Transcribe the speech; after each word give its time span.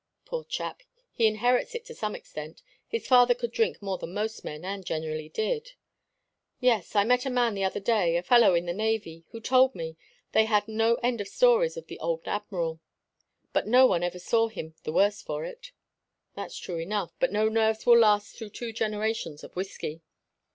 "Poor 0.25 0.43
chap! 0.43 0.81
He 1.11 1.27
inherits 1.27 1.75
it 1.75 1.85
to 1.85 1.93
some 1.93 2.15
extent. 2.15 2.63
His 2.87 3.05
father 3.05 3.35
could 3.35 3.51
drink 3.51 3.83
more 3.83 3.99
than 3.99 4.15
most 4.15 4.43
men, 4.43 4.65
and 4.65 4.83
generally 4.83 5.29
did." 5.29 5.73
"Yes. 6.59 6.95
I 6.95 7.03
met 7.03 7.27
a 7.27 7.29
man 7.29 7.53
the 7.53 7.63
other 7.63 7.79
day 7.79 8.17
a 8.17 8.23
fellow 8.23 8.55
in 8.55 8.65
the 8.65 8.73
Navy 8.73 9.25
who 9.29 9.39
told 9.39 9.75
me 9.75 9.97
they 10.31 10.45
had 10.45 10.67
no 10.67 10.95
end 11.03 11.21
of 11.21 11.27
stories 11.27 11.77
of 11.77 11.85
the 11.85 11.99
old 11.99 12.23
Admiral. 12.27 12.79
But 13.53 13.67
no 13.67 13.85
one 13.85 14.01
ever 14.01 14.17
saw 14.17 14.47
him 14.47 14.73
the 14.81 14.91
worse 14.91 15.21
for 15.21 15.45
it." 15.45 15.71
"That's 16.33 16.57
true 16.57 16.79
enough. 16.79 17.11
But 17.19 17.31
no 17.31 17.47
nerves 17.47 17.85
will 17.85 17.99
last 17.99 18.35
through 18.35 18.49
two 18.49 18.73
generations 18.73 19.43
of 19.43 19.55
whiskey." 19.55 20.01